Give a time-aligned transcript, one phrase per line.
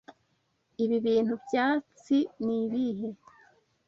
[0.83, 3.09] Ibi bintu byatsi ni ibihe?